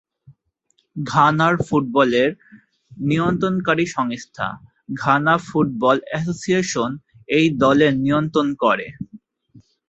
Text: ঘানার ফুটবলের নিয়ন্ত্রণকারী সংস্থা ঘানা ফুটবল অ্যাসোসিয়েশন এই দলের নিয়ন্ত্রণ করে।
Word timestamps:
ঘানার 0.95 1.55
ফুটবলের 1.65 2.29
নিয়ন্ত্রণকারী 3.03 3.85
সংস্থা 3.95 4.47
ঘানা 4.95 5.35
ফুটবল 5.47 5.97
অ্যাসোসিয়েশন 6.03 6.91
এই 7.29 7.45
দলের 7.63 7.93
নিয়ন্ত্রণ 7.97 8.47
করে। 8.63 8.87